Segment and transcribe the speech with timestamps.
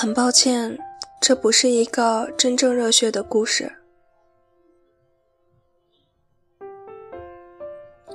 [0.00, 0.78] 很抱歉，
[1.20, 3.70] 这不是一个真正热血的故事。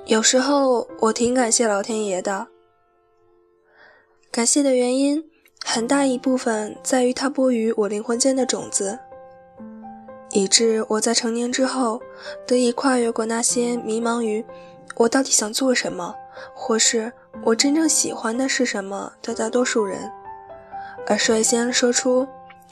[0.07, 2.47] 有时候我挺感谢老天爷的，
[4.31, 5.23] 感谢的原因
[5.63, 8.97] 很大一部分在于他播于我灵魂间的种子，
[10.31, 12.01] 以致我在成年之后
[12.47, 14.43] 得以跨越过那些迷茫于
[14.95, 16.15] 我到底想做什么，
[16.55, 17.13] 或是
[17.43, 20.11] 我真正喜欢的是什么的大多数人，
[21.07, 22.27] 而率先说出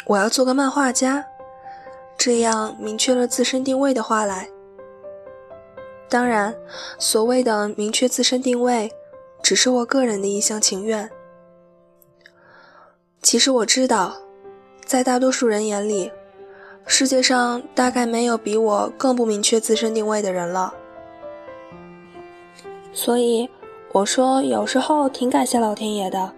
[0.05, 1.23] 我要做个漫画家，
[2.17, 4.49] 这样明确了自身定位的话来。
[6.09, 6.55] 当然，
[6.99, 8.91] 所谓的明确自身定位，
[9.41, 11.09] 只是我个人的一厢情愿。
[13.21, 14.15] 其实我知道，
[14.85, 16.11] 在大多数人眼里，
[16.85, 20.73] 世界上大概没有比我更不明确自身定位的人了。
[22.91, 23.49] 所以
[23.91, 26.31] 我说，有时候挺感谢老天爷的，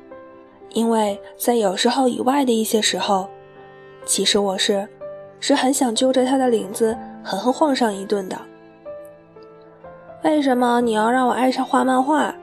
[0.75, 3.29] 因为在有时候以外的一些时候，
[4.05, 4.85] 其实我是
[5.39, 8.37] 是很想揪着他的领子狠狠晃上一顿的。
[10.25, 12.35] 为什么你要让我爱上画漫画？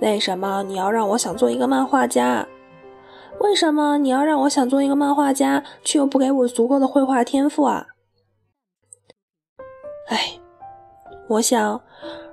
[0.00, 2.44] 为什么你要让我想做一个漫画家？
[3.38, 7.86] 为什么你要让我想做一个漫画家，却又不给我足够的绘画天赋啊？
[10.08, 10.40] 哎，
[11.28, 11.80] 我想，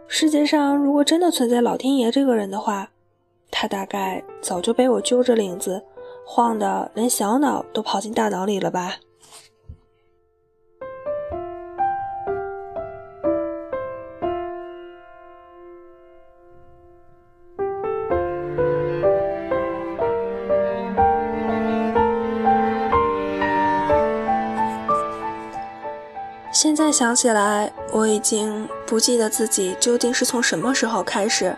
[0.07, 2.89] 世界上如果真的存在老天爷这个人的话，
[3.55, 5.81] 他大概早就被我揪着领子
[6.25, 8.95] 晃的，连小脑都跑进大脑里了吧。
[26.51, 31.55] 现在想起来，我已经不记得自己究竟是从什么时候开始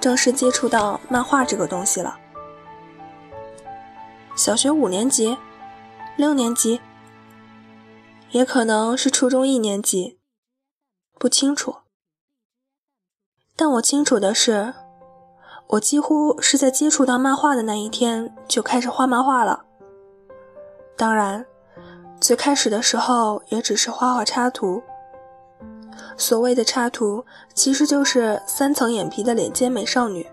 [0.00, 2.18] 正式接触到漫画这个东西了。
[4.34, 5.36] 小学五年级、
[6.16, 6.80] 六年级，
[8.30, 10.18] 也可能是初中一年级，
[11.18, 11.76] 不清楚。
[13.56, 14.74] 但我清楚的是，
[15.68, 19.64] 我几乎是在接触到漫画的那一天就开始画漫画了。
[20.96, 21.46] 当然。
[22.18, 24.82] 最开始的时候也只是画画插图，
[26.16, 27.24] 所谓的插图
[27.54, 30.26] 其实就是三层眼皮的脸尖美少女。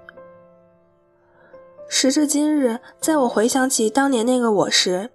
[1.89, 5.11] 时至今日，在我回想起当年那个我时，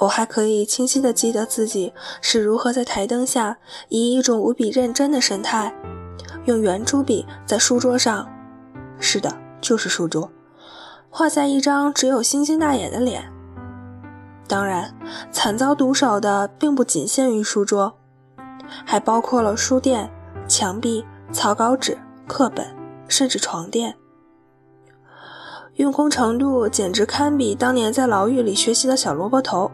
[0.00, 3.56] 我还可以清晰的记得自己是如何在台灯下
[3.88, 5.74] 以一种无比认真的神态，
[6.44, 8.28] 用圆珠笔在书桌上，
[8.98, 10.30] 是的，就是书桌，
[11.08, 13.32] 画下一张只有星星大眼的脸。
[14.46, 14.94] 当然，
[15.32, 17.96] 惨遭毒手的并不仅限于书桌，
[18.84, 20.10] 还包括了书店、
[20.48, 21.96] 墙壁、草稿纸、
[22.26, 22.66] 课本，
[23.08, 23.94] 甚至床垫。
[25.76, 29.70] 用功程度简直堪比当年在牢狱里学习的小萝卜头。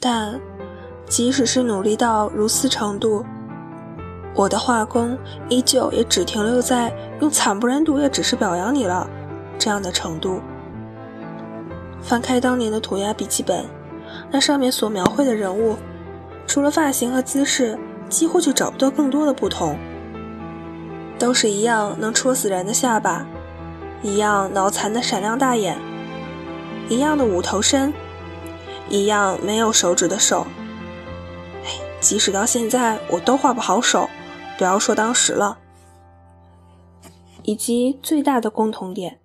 [0.00, 0.40] 但，
[1.06, 3.24] 即使是努力到如斯程度，
[4.32, 9.10] 我的画工依旧也只停留在用“惨不忍睹，也只是表扬你了”
[9.58, 10.40] 这样的程度。
[12.00, 13.64] 翻开当年的涂鸦笔记本，
[14.30, 15.76] 那上面所描绘的人物，
[16.46, 19.78] 除了发型和姿势，几乎就找不到更多的不同。
[21.18, 23.26] 都是一样能戳死人的下巴，
[24.02, 25.76] 一样脑残的闪亮大眼，
[26.88, 27.92] 一样的五头身，
[28.88, 30.46] 一样没有手指的手。
[31.64, 31.70] 哎，
[32.00, 34.08] 即使到现在我都画不好手，
[34.56, 35.58] 不要说当时了。
[37.42, 39.18] 以及最大的共同点。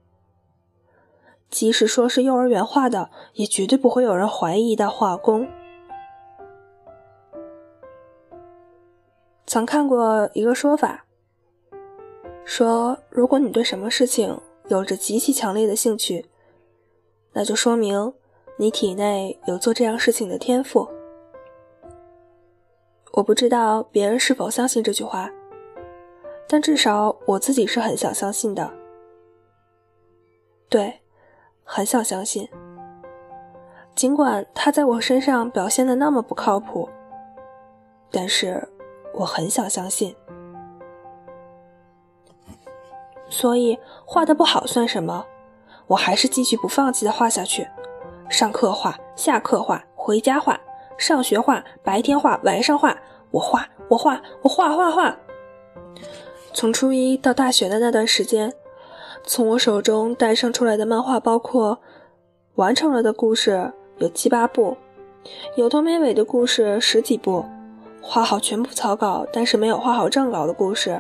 [1.54, 5.48] 即使说是幼儿园画的，也绝对不会有人怀疑的画工。
[9.46, 11.06] 曾看过一个说法，
[12.44, 14.36] 说如果你对什么事情
[14.68, 16.26] 有着极其强烈的兴趣，
[17.34, 18.12] 那就说明
[18.58, 20.90] 你体内有做这样事情的天赋。
[23.12, 25.30] 我不知道别人是否相信这句话，
[26.48, 28.74] 但至少我自己是很想相信的。
[30.68, 31.03] 对。
[31.64, 32.48] 很想相信，
[33.96, 36.90] 尽管他在我身上表现的那么不靠谱，
[38.12, 38.68] 但是
[39.14, 40.16] 我很想相信。
[43.30, 45.26] 所以画的不好算什么？
[45.88, 47.68] 我还是继续不放弃的画下去。
[48.30, 50.60] 上课画，下课画，回家画，
[50.98, 52.96] 上学画，白天画，晚上画，
[53.32, 55.18] 我画，我画，我画画画。
[56.54, 58.54] 从初一到大学的那段时间。
[59.26, 61.80] 从我手中诞生出来的漫画，包括
[62.56, 64.76] 完成了的故事有七八部，
[65.56, 67.46] 有头没尾的故事十几部，
[68.02, 71.00] 画好全部草稿但是没有画好正稿的故事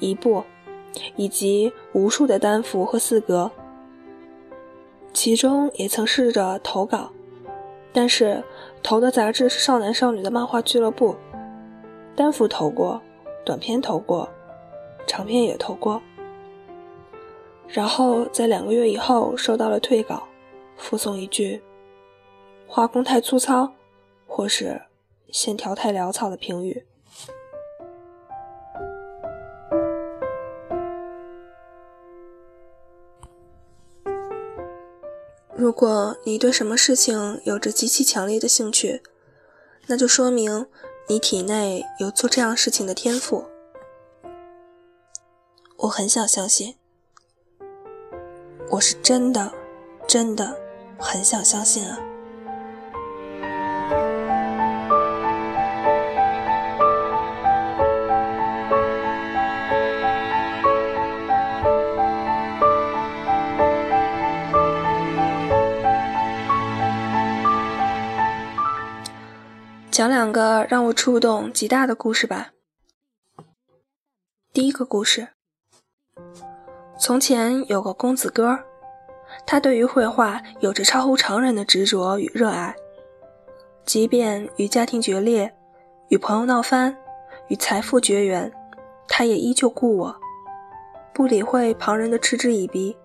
[0.00, 0.44] 一部，
[1.16, 3.50] 以及无数的单幅和四格，
[5.14, 7.10] 其中也曾试着投稿，
[7.90, 8.44] 但是
[8.82, 11.16] 投的杂志是少男少女的漫画俱乐部，
[12.14, 13.00] 单幅投过，
[13.46, 14.28] 短篇投过，
[15.06, 16.02] 长篇也投过。
[17.72, 20.28] 然后在两个月以后收到了退稿，
[20.76, 21.62] 附送一句
[22.68, 23.72] “画工太粗糙”
[24.28, 24.82] 或是
[25.32, 26.84] “线条太潦草”的评语。
[35.54, 39.02] 如果你对什么事情有着极其强烈的兴趣，
[39.86, 40.66] 那就说明
[41.08, 43.46] 你体内有做这样事情的天赋。
[45.78, 46.74] 我很想相信，
[48.72, 49.52] 我是真的，
[50.08, 50.58] 真的
[50.98, 51.98] 很想相信啊。
[69.90, 72.52] 讲两个让我触动极大的故事吧。
[74.54, 75.28] 第一个故事：
[77.02, 78.56] 从前有个公子哥，
[79.44, 82.72] 他对于绘画有着超乎常人的执着与热爱，
[83.84, 85.52] 即便与家庭决裂、
[86.10, 86.96] 与朋友闹翻、
[87.48, 88.52] 与财富绝缘，
[89.08, 90.16] 他也依旧故我，
[91.12, 92.96] 不理会旁人的嗤之以鼻，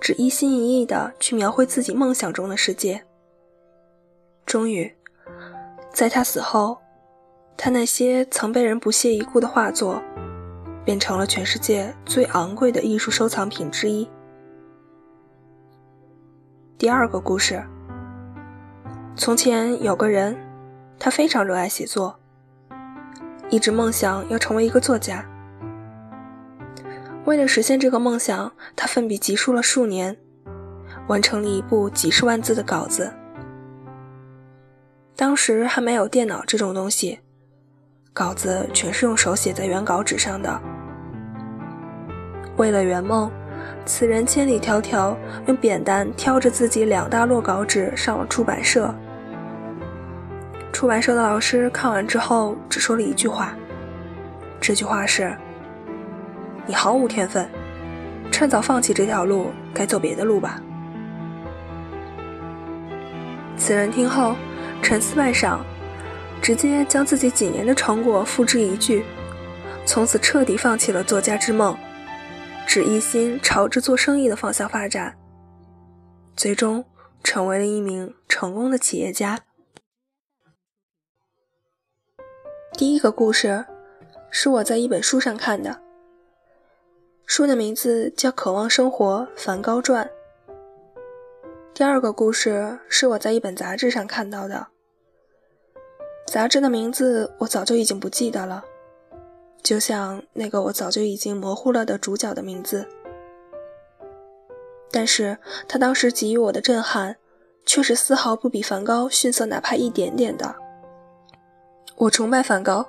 [0.00, 3.02] 只一心一意地去描绘自己梦想中的世界。
[4.46, 4.94] 终于。
[5.92, 6.78] 在他死后，
[7.56, 10.00] 他那些曾被人不屑一顾的画作，
[10.84, 14.08] 变成了全世界最昂贵的艺术收藏品之一。
[16.76, 17.62] 第二个故事：
[19.16, 20.36] 从前有个人，
[20.98, 22.14] 他非常热爱写作，
[23.48, 25.24] 一直梦想要成为一个作家。
[27.24, 30.14] 为了实现这个梦想，他奋笔疾书了数年，
[31.06, 33.10] 完成了一部几十万字的稿子。
[35.16, 37.20] 当时还没有电脑这种东西，
[38.12, 40.60] 稿子全是用手写在原稿纸上的。
[42.56, 43.30] 为了圆梦，
[43.84, 45.16] 此人千里迢迢
[45.46, 48.94] 用扁担挑着自己两大摞稿纸上了出版社。
[50.72, 53.54] 出版社的老师看完之后，只说了一句话，
[54.60, 55.34] 这句话是
[56.66, 57.48] ：“你毫无天分，
[58.30, 60.60] 趁早放弃这条路，该走别的路吧。”
[63.56, 64.36] 此人听后。
[64.82, 65.56] 沉思半晌，
[66.42, 69.02] 直接将自己几年的成果付之一炬，
[69.86, 71.74] 从此彻底放弃了作家之梦，
[72.74, 75.16] 只一心朝着做生意的方向发展，
[76.34, 76.84] 最终
[77.22, 79.38] 成为了一名成功的企业家。
[82.72, 83.64] 第一个故事
[84.28, 85.80] 是我在一本书上看的，
[87.24, 90.04] 书的名字叫《渴望生活：梵高传》。
[91.72, 94.66] 第二个故事是我在一本杂志上看到的。
[96.26, 98.64] 杂志的名字我早就已经不记得了，
[99.64, 102.86] 就像那个我早就已经模糊了的主角的名字。
[104.92, 107.16] 但是他当时给予我的震撼，
[107.66, 110.54] 却是丝毫不比梵高逊色哪怕一点点的。
[111.96, 112.86] 我崇拜梵高，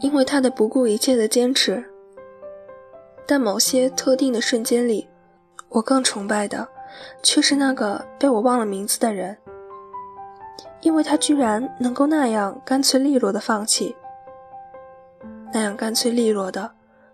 [0.00, 1.82] 因为他的不顾一切的坚持。
[3.26, 5.08] 但某些特定的瞬间里，
[5.68, 6.66] 我更崇拜的，
[7.22, 9.38] 却是那个被我忘了名字的人。
[10.80, 13.94] 因为他居然能够那样干脆利落的放弃，
[15.52, 16.70] 那样干脆利落的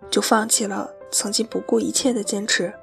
[0.09, 2.73] 就放弃了曾经不顾一切的坚持。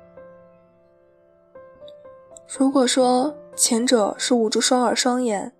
[2.59, 5.53] 如果说前者是捂住双耳双眼，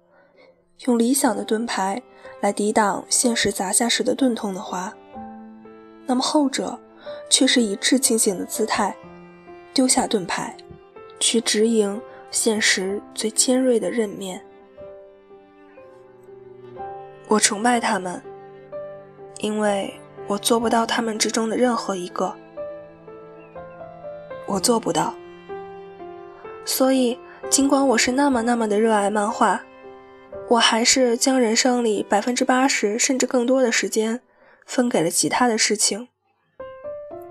[0.87, 2.03] 用理想的盾牌
[2.41, 4.93] 来抵挡现实砸下时的钝痛的话，
[6.07, 6.79] 那么后者
[7.31, 8.95] 却是以至清醒的姿态
[9.73, 10.57] 丢下盾牌，
[11.19, 14.45] 去直迎现实最尖锐的刃面。
[17.29, 18.21] 我崇拜他们，
[19.45, 19.93] 因为
[20.27, 22.35] 我做不到他们之中的任何一个，
[24.47, 25.15] 我做不到。
[26.65, 27.19] 所以，
[27.51, 29.61] 尽管我是那么那么的热爱漫画，
[30.49, 34.23] 我还是将人生里百分之八十甚至更多的时间
[34.65, 36.09] 分给了其他的事情：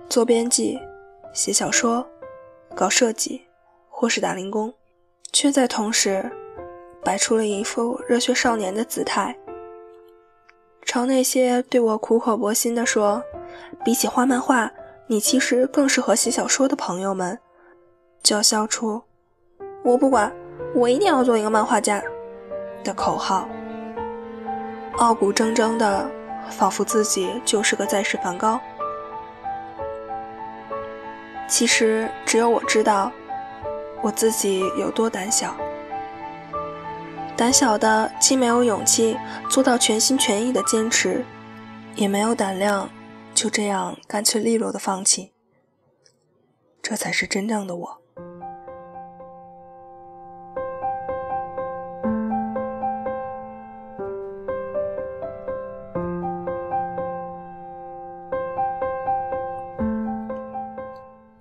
[0.07, 0.79] 做编辑、
[1.33, 2.07] 写小说、
[2.75, 3.41] 搞设计，
[3.89, 4.71] 或是打零工，
[5.31, 6.31] 却在同时
[7.03, 9.35] 摆出了一副热血少年的姿态。
[10.85, 13.23] 朝那些对我苦口婆心地说，
[13.83, 14.71] 比起画漫画，
[15.07, 17.39] 你其实更适合写小说的朋友们，
[18.21, 19.01] 叫嚣出
[19.83, 20.31] “我不管，
[20.75, 22.03] 我一定要做一个漫画家”
[22.83, 23.47] 的口号，
[24.97, 26.07] 傲骨铮铮的，
[26.49, 28.59] 仿佛自己就是个在世梵高。
[31.47, 33.11] 其实只有我知道，
[34.01, 35.55] 我自己有多胆小。
[37.35, 39.17] 胆小的既没有勇气
[39.49, 41.25] 做到全心全意的坚持，
[41.95, 42.89] 也没有胆量
[43.33, 45.33] 就这样干脆利落的放弃。
[46.81, 48.01] 这才是真正的我。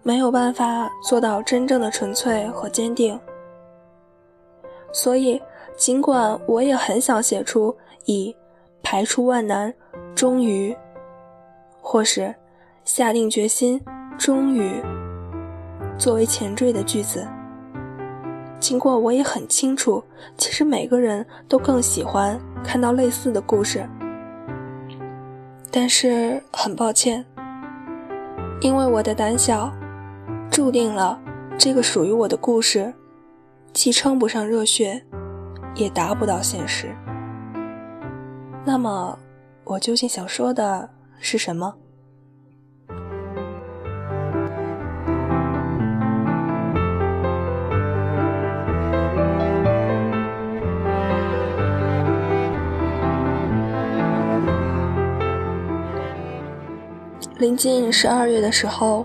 [0.02, 3.20] 没有办法做到真正的纯粹和坚定，
[4.92, 5.40] 所以。
[5.76, 8.34] 尽管我也很想写出以
[8.82, 9.72] “排除万难，
[10.14, 10.76] 终于”
[11.80, 12.34] 或是
[12.84, 13.80] “下定决心，
[14.16, 14.70] 终于”
[15.98, 17.26] 作为前缀的句子。
[18.60, 20.02] 尽管我也很清楚，
[20.36, 23.84] 其实每个人都更喜欢看到类似的故事，
[25.68, 27.24] 但是很抱歉，
[28.60, 29.72] 因为我的胆小，
[30.48, 31.20] 注定了
[31.58, 32.94] 这个属于我的故事，
[33.72, 35.04] 既称不上热血。
[35.74, 36.94] 也达不到现实。
[38.64, 39.18] 那么，
[39.64, 40.88] 我究竟想说的
[41.18, 41.74] 是什么？
[57.38, 59.04] 临近十二月的时候，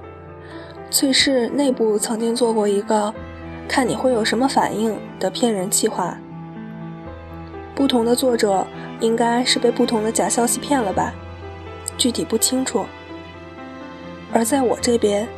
[0.91, 3.11] 翠氏内部曾经做过一个
[3.67, 6.15] “看你会有什么反应”的骗人计划。
[7.77, 8.65] 不同的作者
[9.01, 11.13] 应该是被不同的假消息骗了吧，
[11.95, 12.87] 具体不清楚。
[14.33, 15.29] 而在我这边，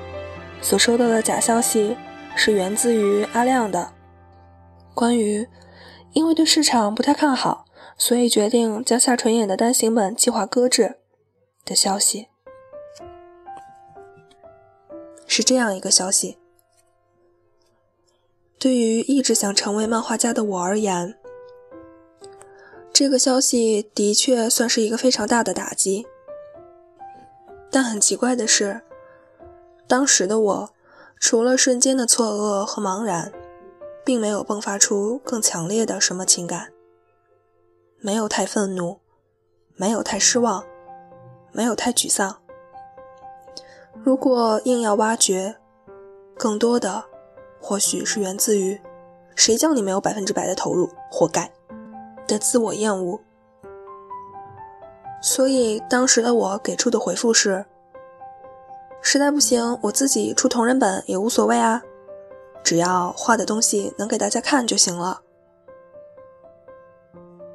[0.62, 1.98] 所收到的假消息
[2.38, 3.91] 是源自于阿亮的，
[4.93, 5.46] 关于
[6.13, 7.65] 因为对市场不太看好，
[7.98, 11.00] 所以决定将夏纯演的单行本计划搁置
[11.65, 12.29] 的消息，
[15.27, 16.38] 是这样一个消息。
[18.58, 21.19] 对于一直想成为漫画家的我而言。
[23.00, 26.06] 这个消息的确算是一个非常大的打击，
[27.72, 28.82] 但很奇怪的是，
[29.88, 30.70] 当时的我
[31.18, 33.32] 除了瞬间的错愕和茫然，
[34.03, 36.74] 并没有迸发出更强烈的什么情感，
[38.01, 39.00] 没有太愤怒，
[39.77, 40.65] 没有太失望，
[41.53, 42.41] 没有太沮丧。
[44.03, 45.56] 如果硬要挖掘，
[46.38, 47.06] 更多的
[47.62, 48.82] 或许是源自于
[49.38, 51.50] “谁叫你没有百分之百的投入，活该”。
[52.30, 53.20] 的自我厌恶，
[55.22, 57.66] 所以当时的我给出的回复是：
[59.02, 61.82] 实在不行，我自己出同人本也无所谓啊，
[62.64, 65.22] 只要画的东西能给大家看就行了。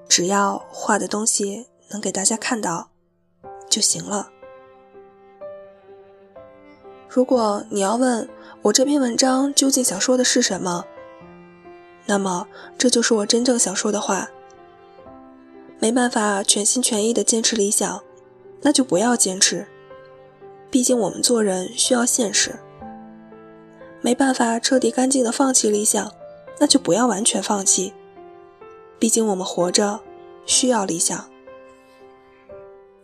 [0.08, 2.90] 只要画的东西能给大家看到
[3.70, 4.30] 就行了。
[7.08, 8.28] 如果你要问
[8.62, 10.84] 我这篇文章究竟想说的是什么，
[12.06, 14.28] 那么这就是我真正想说的话。
[15.84, 18.02] 没办法全心全意的坚持理想，
[18.62, 19.66] 那就不要坚持。
[20.70, 22.58] 毕竟我们做人需要现实。
[24.00, 26.10] 没办法彻底干净的放弃理想，
[26.58, 27.92] 那就不要完全放弃。
[28.98, 30.00] 毕竟我们活着
[30.46, 31.28] 需要理想。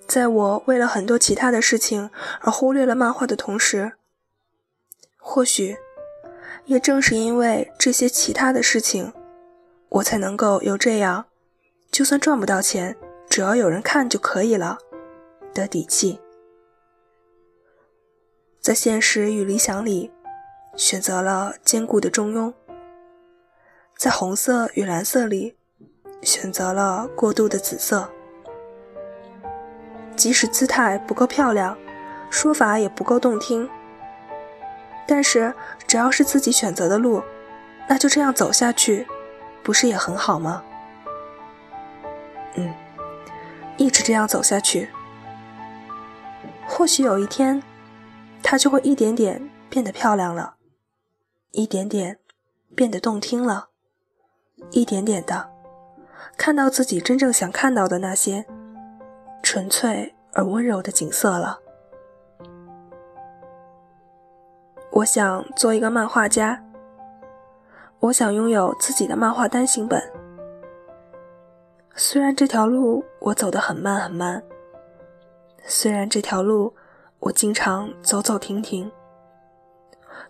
[0.07, 2.09] 在我为了很多其他的事情
[2.41, 3.93] 而忽略了漫画的同时，
[5.19, 5.77] 或许
[6.65, 9.13] 也正是因为这些其他的事情，
[9.91, 11.27] 我才能够有这样。
[11.91, 12.97] 就算赚不到钱，
[13.29, 14.79] 只要有人看就可以了
[15.53, 16.21] 的底气，
[18.61, 20.11] 在现实与理想里
[20.77, 22.53] 选择了坚固的中庸，
[23.97, 25.57] 在红色与蓝色里
[26.23, 28.09] 选择了过度的紫色。
[30.17, 31.77] 即使姿态不够漂亮，
[32.31, 33.69] 说法也不够动听，
[35.09, 35.53] 但是
[35.89, 37.23] 只要是自己选择的路，
[37.89, 39.07] 那就这样走下去，
[39.65, 40.63] 不是也很好吗？
[42.55, 42.75] 嗯，
[43.77, 44.89] 一直这样走下去，
[46.67, 47.63] 或许有一天，
[48.43, 50.55] 它就会一点点变得漂亮了，
[51.53, 52.19] 一点点
[52.75, 53.69] 变得动听了，
[54.71, 55.51] 一点点的
[56.37, 58.45] 看到自己真正想看到的那些
[59.43, 61.61] 纯粹而温柔的景色了。
[64.93, 66.65] 我想做一个漫画家，
[68.01, 70.20] 我想拥有自己的漫画单行本。
[71.97, 74.43] 虽然这条路我走得很慢很慢，
[75.67, 76.75] 虽然这条路
[77.19, 78.91] 我经常走走停停，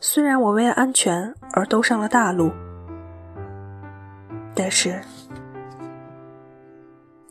[0.01, 2.51] 虽然我为了安全而兜上了大路，
[4.55, 5.01] 但是，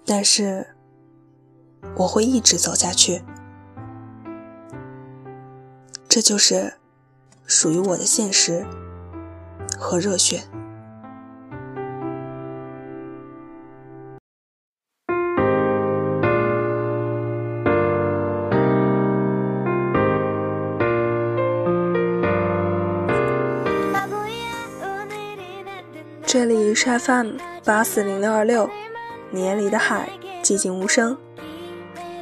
[0.06, 0.66] 但是
[1.96, 3.22] 我会一直走下去，
[6.08, 6.74] 这就是
[7.46, 8.66] 属于我的现实
[9.78, 10.42] 和热血。
[26.32, 28.70] 这里是 FM 八四零六二六，
[29.32, 30.08] 年里的海，
[30.44, 31.18] 寂静无声。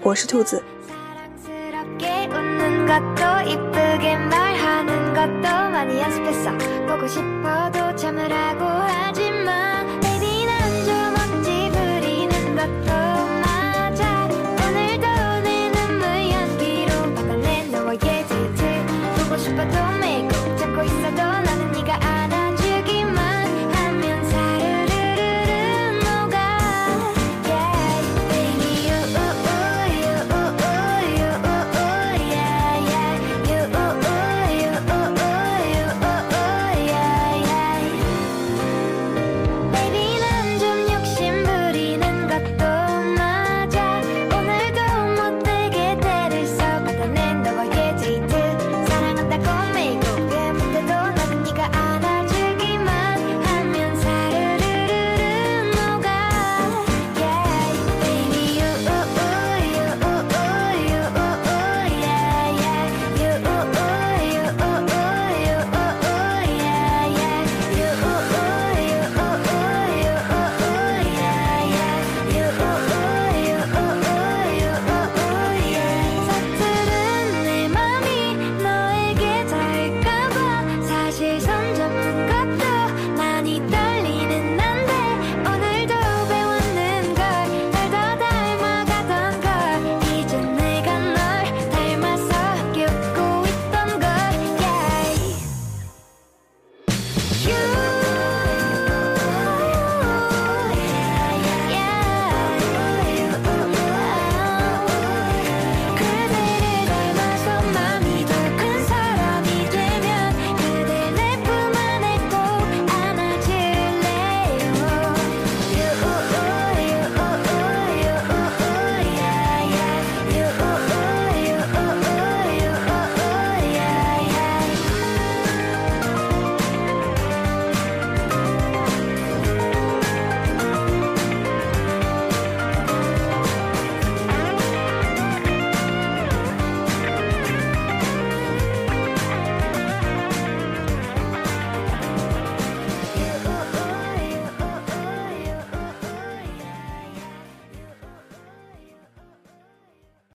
[0.02, 0.64] 我是兔子。